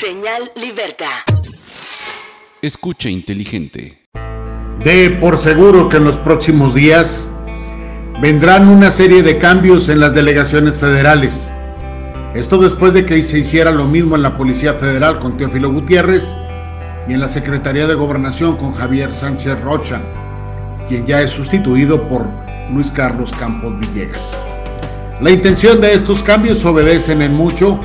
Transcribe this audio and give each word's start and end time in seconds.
Señal 0.00 0.50
Libertad. 0.56 1.22
Escucha 2.60 3.08
inteligente. 3.08 3.96
De 4.82 5.16
por 5.20 5.38
seguro 5.38 5.88
que 5.88 5.98
en 5.98 6.04
los 6.04 6.16
próximos 6.18 6.74
días 6.74 7.28
vendrán 8.20 8.68
una 8.68 8.90
serie 8.90 9.22
de 9.22 9.38
cambios 9.38 9.88
en 9.88 10.00
las 10.00 10.12
delegaciones 10.12 10.80
federales. 10.80 11.32
Esto 12.34 12.58
después 12.58 12.92
de 12.92 13.06
que 13.06 13.22
se 13.22 13.38
hiciera 13.38 13.70
lo 13.70 13.86
mismo 13.86 14.16
en 14.16 14.22
la 14.22 14.36
Policía 14.36 14.74
Federal 14.74 15.20
con 15.20 15.36
Teófilo 15.36 15.70
Gutiérrez 15.70 16.24
y 17.08 17.12
en 17.12 17.20
la 17.20 17.28
Secretaría 17.28 17.86
de 17.86 17.94
Gobernación 17.94 18.56
con 18.56 18.72
Javier 18.72 19.14
Sánchez 19.14 19.60
Rocha, 19.60 20.02
quien 20.88 21.06
ya 21.06 21.20
es 21.20 21.30
sustituido 21.30 22.08
por 22.08 22.26
Luis 22.72 22.90
Carlos 22.90 23.30
Campos 23.38 23.78
Villegas. 23.78 24.28
La 25.20 25.30
intención 25.30 25.80
de 25.80 25.92
estos 25.92 26.20
cambios 26.24 26.64
obedecen 26.64 27.22
en 27.22 27.32
mucho 27.32 27.78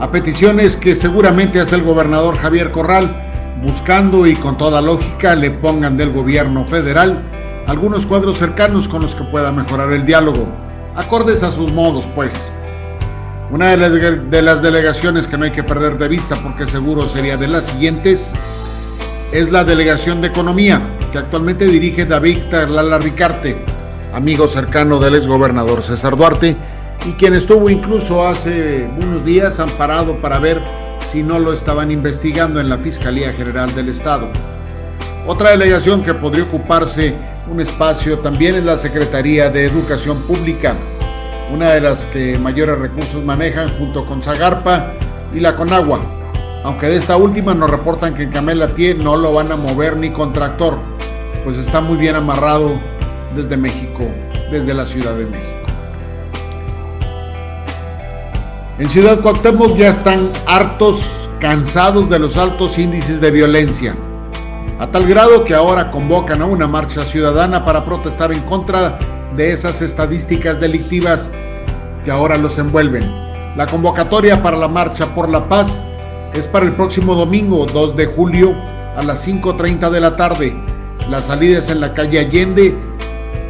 a 0.00 0.10
peticiones 0.10 0.76
que 0.76 0.94
seguramente 0.94 1.60
hace 1.60 1.76
el 1.76 1.82
gobernador 1.82 2.36
Javier 2.36 2.70
Corral, 2.70 3.14
buscando 3.62 4.26
y 4.26 4.34
con 4.34 4.58
toda 4.58 4.80
lógica 4.82 5.34
le 5.34 5.50
pongan 5.50 5.96
del 5.96 6.12
gobierno 6.12 6.66
federal 6.66 7.22
algunos 7.66 8.06
cuadros 8.06 8.38
cercanos 8.38 8.86
con 8.88 9.02
los 9.02 9.14
que 9.14 9.24
pueda 9.24 9.50
mejorar 9.50 9.92
el 9.92 10.06
diálogo, 10.06 10.46
acordes 10.94 11.42
a 11.42 11.50
sus 11.50 11.72
modos, 11.72 12.06
pues. 12.14 12.34
Una 13.50 13.70
de 13.70 13.76
las, 13.76 14.30
de 14.30 14.42
las 14.42 14.62
delegaciones 14.62 15.26
que 15.26 15.38
no 15.38 15.44
hay 15.44 15.52
que 15.52 15.64
perder 15.64 15.98
de 15.98 16.08
vista, 16.08 16.36
porque 16.36 16.66
seguro 16.66 17.04
sería 17.04 17.36
de 17.36 17.48
las 17.48 17.64
siguientes, 17.64 18.30
es 19.32 19.50
la 19.50 19.64
Delegación 19.64 20.20
de 20.20 20.28
Economía, 20.28 20.80
que 21.10 21.18
actualmente 21.18 21.66
dirige 21.66 22.06
David 22.06 22.38
Lala 22.50 22.98
Ricarte, 22.98 23.64
amigo 24.14 24.48
cercano 24.48 24.98
del 24.98 25.16
exgobernador 25.16 25.82
César 25.82 26.16
Duarte, 26.16 26.56
y 27.04 27.12
quien 27.12 27.34
estuvo 27.34 27.68
incluso 27.68 28.26
hace 28.26 28.88
unos 28.96 29.24
días 29.24 29.60
amparado 29.60 30.16
para 30.20 30.38
ver 30.38 30.60
si 31.12 31.22
no 31.22 31.38
lo 31.38 31.52
estaban 31.52 31.90
investigando 31.90 32.60
en 32.60 32.68
la 32.68 32.78
Fiscalía 32.78 33.32
General 33.32 33.72
del 33.74 33.88
Estado. 33.88 34.28
Otra 35.26 35.50
delegación 35.50 36.02
que 36.02 36.14
podría 36.14 36.44
ocuparse 36.44 37.14
un 37.50 37.60
espacio 37.60 38.18
también 38.20 38.54
es 38.54 38.64
la 38.64 38.76
Secretaría 38.76 39.50
de 39.50 39.66
Educación 39.66 40.20
Pública, 40.22 40.74
una 41.52 41.72
de 41.72 41.80
las 41.80 42.06
que 42.06 42.38
mayores 42.38 42.78
recursos 42.78 43.24
manejan 43.24 43.68
junto 43.78 44.04
con 44.04 44.22
Zagarpa 44.22 44.92
y 45.34 45.40
la 45.40 45.56
Conagua, 45.56 46.00
aunque 46.64 46.86
de 46.86 46.96
esta 46.96 47.16
última 47.16 47.54
nos 47.54 47.70
reportan 47.70 48.14
que 48.14 48.24
en 48.24 48.30
Camelatie 48.32 48.94
no 48.94 49.16
lo 49.16 49.32
van 49.32 49.52
a 49.52 49.56
mover 49.56 49.96
ni 49.96 50.10
con 50.10 50.32
tractor, 50.32 50.78
pues 51.44 51.56
está 51.56 51.80
muy 51.80 51.96
bien 51.96 52.16
amarrado 52.16 52.72
desde 53.36 53.56
México, 53.56 54.04
desde 54.50 54.74
la 54.74 54.86
Ciudad 54.86 55.14
de 55.14 55.26
México. 55.26 55.55
En 58.78 58.86
Ciudad 58.90 59.20
Cuauhtémoc 59.22 59.74
ya 59.74 59.88
están 59.88 60.28
hartos, 60.46 61.00
cansados 61.40 62.10
de 62.10 62.18
los 62.18 62.36
altos 62.36 62.76
índices 62.76 63.22
de 63.22 63.30
violencia, 63.30 63.96
a 64.78 64.86
tal 64.88 65.06
grado 65.06 65.44
que 65.44 65.54
ahora 65.54 65.90
convocan 65.90 66.42
a 66.42 66.44
una 66.44 66.66
marcha 66.66 67.00
ciudadana 67.00 67.64
para 67.64 67.86
protestar 67.86 68.36
en 68.36 68.42
contra 68.42 68.98
de 69.34 69.50
esas 69.50 69.80
estadísticas 69.80 70.60
delictivas 70.60 71.30
que 72.04 72.10
ahora 72.10 72.36
los 72.36 72.58
envuelven. 72.58 73.02
La 73.56 73.64
convocatoria 73.64 74.42
para 74.42 74.58
la 74.58 74.68
Marcha 74.68 75.06
por 75.14 75.30
la 75.30 75.48
Paz 75.48 75.82
es 76.34 76.46
para 76.46 76.66
el 76.66 76.76
próximo 76.76 77.14
domingo 77.14 77.64
2 77.64 77.96
de 77.96 78.04
julio 78.04 78.54
a 78.94 79.02
las 79.06 79.26
5.30 79.26 79.88
de 79.88 80.00
la 80.00 80.16
tarde. 80.16 80.54
La 81.08 81.20
salida 81.20 81.60
es 81.60 81.70
en 81.70 81.80
la 81.80 81.94
calle 81.94 82.18
Allende 82.18 82.76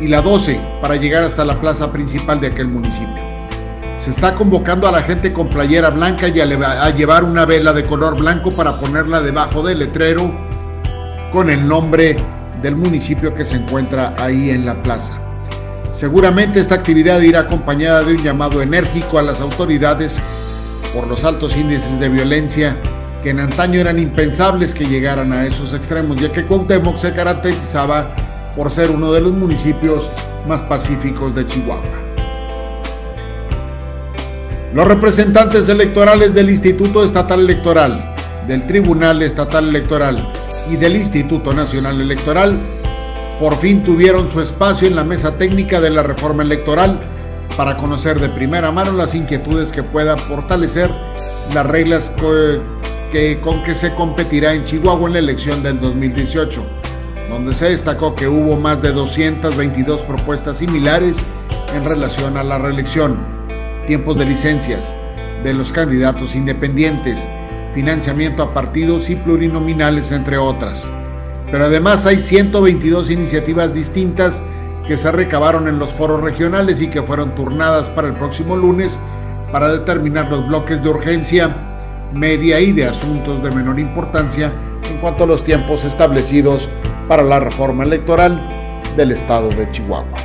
y 0.01 0.07
la 0.07 0.23
12 0.23 0.61
para 0.81 0.95
llegar 0.95 1.25
hasta 1.25 1.45
la 1.45 1.55
plaza 1.55 1.91
principal 1.91 2.41
de 2.41 2.47
aquel 2.47 2.69
municipio. 2.69 3.36
Se 4.07 4.13
está 4.13 4.37
convocando 4.37 4.87
a 4.87 4.93
la 4.93 5.03
gente 5.03 5.33
con 5.33 5.49
playera 5.49 5.91
blanca 5.91 6.29
y 6.29 6.41
a, 6.41 6.91
llevar 6.91 7.25
una 7.25 7.45
vela 7.45 7.73
de 7.73 7.83
color 7.83 8.17
blanco 8.17 8.53
para 8.53 8.77
ponerla 8.77 9.21
debajo 9.21 9.65
del 9.65 9.81
letrero 9.81 10.33
con 11.33 11.51
el 11.51 11.67
nombre 11.67 12.15
del 12.63 12.77
municipio 12.77 13.35
que 13.35 13.45
se 13.45 13.57
encuentra 13.57 14.15
ahí 14.21 14.51
en 14.51 14.65
la 14.65 14.81
plaza. 14.81 15.19
Seguramente 15.93 16.61
esta 16.61 16.77
actividad 16.77 17.21
irá 17.21 17.41
acompañada 17.41 18.05
de 18.05 18.13
un 18.13 18.23
llamado 18.23 18.63
enérgico 18.63 19.19
a 19.19 19.23
las 19.23 19.41
autoridades 19.41 20.21
por 20.95 21.09
los 21.09 21.25
altos 21.25 21.57
índices 21.57 21.99
de 21.99 22.09
violencia 22.09 22.77
que 23.25 23.31
en 23.31 23.41
antaño 23.41 23.81
eran 23.81 23.99
impensables 23.99 24.73
que 24.73 24.85
llegaran 24.85 25.33
a 25.33 25.47
esos 25.47 25.75
extremos, 25.75 26.15
ya 26.15 26.31
que 26.31 26.45
Cuauhtémoc 26.45 26.99
se 26.99 27.13
caracterizaba 27.13 28.15
por 28.55 28.71
ser 28.71 28.89
uno 28.89 29.11
de 29.11 29.23
los 29.23 29.33
municipios 29.33 30.09
más 30.47 30.63
pacíficos 30.63 31.35
de 31.35 31.45
Chihuahua. 31.49 32.06
Los 34.77 34.87
representantes 34.89 35.71
electorales 35.71 36.35
del 36.35 36.51
Instituto 36.51 37.03
Estatal 37.03 37.41
Electoral, 37.41 38.15
del 38.47 38.67
Tribunal 38.67 39.23
Estatal 39.23 39.71
Electoral 39.71 40.19
y 40.71 40.77
del 40.77 40.97
Instituto 40.97 41.55
Nacional 41.55 41.99
Electoral 41.99 42.59
por 43.41 43.55
fin 43.57 43.83
tuvieron 43.83 44.31
su 44.31 44.43
espacio 44.43 44.87
en 44.87 44.95
la 44.95 45.03
mesa 45.03 45.39
técnica 45.39 45.81
de 45.81 45.89
la 45.89 46.03
reforma 46.03 46.43
electoral 46.43 47.01
para 47.57 47.79
conocer 47.79 48.21
de 48.21 48.29
primera 48.29 48.71
mano 48.71 48.93
las 48.93 49.15
inquietudes 49.15 49.73
que 49.73 49.83
puedan 49.83 50.19
fortalecer 50.19 50.91
las 51.55 51.65
reglas 51.65 52.13
que, 53.11 53.41
con 53.41 53.65
que 53.65 53.75
se 53.75 53.95
competirá 53.95 54.53
en 54.53 54.67
Chihuahua 54.67 55.07
en 55.07 55.15
la 55.15 55.21
elección 55.21 55.63
del 55.63 55.81
2018, 55.81 56.63
donde 57.31 57.55
se 57.55 57.71
destacó 57.71 58.15
que 58.15 58.29
hubo 58.29 58.59
más 58.59 58.83
de 58.83 58.93
222 58.93 60.03
propuestas 60.03 60.59
similares 60.59 61.17
en 61.75 61.83
relación 61.83 62.37
a 62.37 62.45
la 62.45 62.59
reelección 62.59 63.36
tiempos 63.87 64.19
de 64.19 64.27
licencias 64.27 64.95
de 65.43 65.55
los 65.55 65.73
candidatos 65.73 66.35
independientes, 66.35 67.27
financiamiento 67.75 68.43
a 68.43 68.53
partidos 68.53 69.09
y 69.11 69.17
plurinominales, 69.17 70.11
entre 70.13 70.39
otras. 70.39 70.87
Pero 71.51 71.67
además 71.67 72.05
hay 72.07 72.21
122 72.21 73.11
iniciativas 73.11 73.73
distintas 73.73 74.43
que 74.87 74.97
se 74.97 75.11
recabaron 75.11 75.69
en 75.69 75.79
los 75.79 75.93
foros 75.95 76.21
regionales 76.21 76.81
y 76.81 76.89
que 76.89 77.03
fueron 77.03 77.35
turnadas 77.35 77.89
para 77.91 78.09
el 78.09 78.15
próximo 78.15 78.57
lunes 78.57 78.99
para 79.53 79.73
determinar 79.73 80.31
los 80.31 80.47
bloques 80.49 80.83
de 80.83 80.89
urgencia 80.89 81.57
media 82.13 82.61
y 82.61 82.73
de 82.73 82.87
asuntos 82.87 83.43
de 83.43 83.51
menor 83.53 83.79
importancia 83.79 84.53
en 84.91 84.99
cuanto 84.99 85.25
a 85.25 85.27
los 85.27 85.45
tiempos 85.45 85.85
establecidos 85.85 86.69
para 87.09 87.23
la 87.23 87.41
reforma 87.41 87.85
electoral 87.85 88.41
del 88.97 89.13
estado 89.13 89.49
de 89.51 89.71
Chihuahua. 89.71 90.16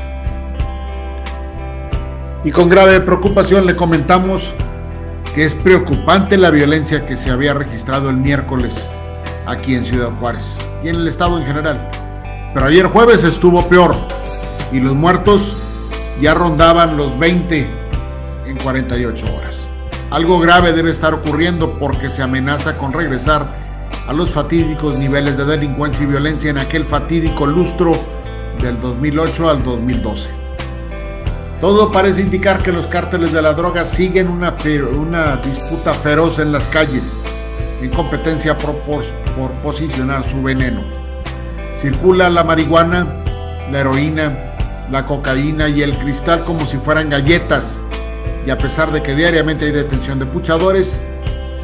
Y 2.43 2.51
con 2.51 2.69
grave 2.69 2.99
preocupación 3.01 3.67
le 3.67 3.75
comentamos 3.75 4.51
que 5.35 5.45
es 5.45 5.53
preocupante 5.53 6.37
la 6.37 6.49
violencia 6.49 7.05
que 7.05 7.15
se 7.15 7.29
había 7.29 7.53
registrado 7.53 8.09
el 8.09 8.17
miércoles 8.17 8.73
aquí 9.45 9.75
en 9.75 9.85
Ciudad 9.85 10.09
Juárez 10.19 10.45
y 10.83 10.89
en 10.89 10.95
el 10.95 11.07
estado 11.07 11.37
en 11.37 11.45
general. 11.45 11.89
Pero 12.53 12.65
ayer 12.65 12.87
jueves 12.87 13.23
estuvo 13.23 13.67
peor 13.69 13.95
y 14.71 14.79
los 14.79 14.95
muertos 14.95 15.55
ya 16.19 16.33
rondaban 16.33 16.97
los 16.97 17.17
20 17.19 17.67
en 18.47 18.57
48 18.57 19.25
horas. 19.35 19.55
Algo 20.09 20.39
grave 20.39 20.73
debe 20.73 20.91
estar 20.91 21.13
ocurriendo 21.13 21.77
porque 21.79 22.09
se 22.09 22.23
amenaza 22.23 22.77
con 22.77 22.91
regresar 22.91 23.45
a 24.07 24.13
los 24.13 24.31
fatídicos 24.31 24.97
niveles 24.97 25.37
de 25.37 25.45
delincuencia 25.45 26.03
y 26.03 26.07
violencia 26.07 26.49
en 26.49 26.59
aquel 26.59 26.85
fatídico 26.85 27.45
lustro 27.45 27.91
del 28.61 28.81
2008 28.81 29.49
al 29.49 29.63
2012. 29.63 30.40
Todo 31.61 31.91
parece 31.91 32.21
indicar 32.21 32.63
que 32.63 32.71
los 32.71 32.87
cárteles 32.87 33.31
de 33.33 33.39
la 33.39 33.53
droga 33.53 33.85
siguen 33.85 34.29
una, 34.29 34.57
una 34.95 35.35
disputa 35.37 35.93
feroz 35.93 36.39
en 36.39 36.51
las 36.51 36.67
calles, 36.67 37.03
en 37.83 37.91
competencia 37.91 38.57
por, 38.57 38.75
por 38.79 39.51
posicionar 39.61 40.27
su 40.27 40.41
veneno. 40.41 40.81
Circula 41.77 42.31
la 42.31 42.43
marihuana, 42.43 43.05
la 43.71 43.81
heroína, 43.81 44.55
la 44.89 45.05
cocaína 45.05 45.69
y 45.69 45.83
el 45.83 45.95
cristal 45.99 46.43
como 46.45 46.61
si 46.61 46.77
fueran 46.77 47.11
galletas, 47.11 47.79
y 48.43 48.49
a 48.49 48.57
pesar 48.57 48.91
de 48.91 49.03
que 49.03 49.13
diariamente 49.13 49.65
hay 49.65 49.71
detención 49.71 50.17
de 50.17 50.25
puchadores, 50.25 50.99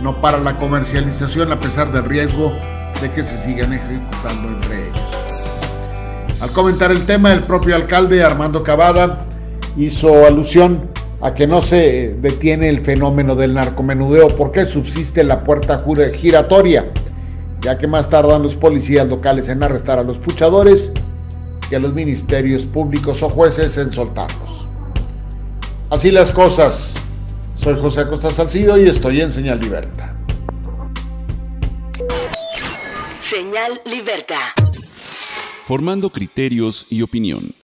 no 0.04 0.22
para 0.22 0.38
la 0.38 0.58
comercialización 0.58 1.52
a 1.52 1.60
pesar 1.60 1.92
del 1.92 2.04
riesgo 2.04 2.54
de 3.02 3.12
que 3.14 3.24
se 3.24 3.36
sigan 3.40 3.74
ejecutando 3.74 4.48
entre 4.48 4.90
ellos. 4.90 5.02
Al 6.40 6.52
comentar 6.52 6.92
el 6.92 7.04
tema, 7.08 7.34
el 7.34 7.42
propio 7.42 7.76
alcalde 7.76 8.24
Armando 8.24 8.62
Cavada 8.62 9.27
hizo 9.78 10.26
alusión 10.26 10.90
a 11.22 11.34
que 11.34 11.48
no 11.48 11.62
se 11.62 12.16
detiene 12.20 12.70
el 12.70 12.82
fenómeno 12.82 13.36
del 13.36 13.54
narcomenudeo 13.54 14.28
porque 14.30 14.66
subsiste 14.66 15.24
la 15.24 15.44
puerta 15.44 15.84
giratoria, 16.16 16.92
ya 17.62 17.78
que 17.78 17.88
más 17.88 18.10
tardan 18.10 18.44
los 18.44 18.56
policías 18.56 19.08
locales 19.08 19.50
en 19.50 19.64
arrestar 19.64 20.00
a 20.00 20.04
los 20.04 20.18
puchadores 20.18 20.92
que 21.70 21.76
a 21.76 21.80
los 21.80 21.94
ministerios 21.94 22.64
públicos 22.64 23.22
o 23.24 23.30
jueces 23.30 23.78
en 23.78 23.92
soltarlos. 23.92 24.68
Así 25.90 26.12
las 26.12 26.32
cosas. 26.32 26.94
Soy 27.56 27.80
José 27.82 28.02
Acosta 28.02 28.30
Salcido 28.30 28.78
y 28.78 28.88
estoy 28.88 29.22
en 29.22 29.32
Señal 29.32 29.60
Libertad. 29.60 30.12
Señal 33.20 33.82
Libertad. 33.86 34.52
Formando 35.66 36.10
criterios 36.10 36.86
y 36.90 37.02
opinión. 37.02 37.54